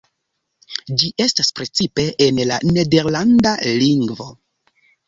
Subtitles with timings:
[1.01, 4.33] Ĝi estas precipe en la nederlanda lingvo.